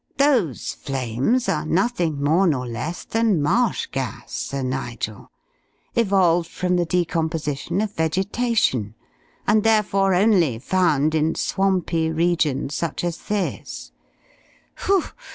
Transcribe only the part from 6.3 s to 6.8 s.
from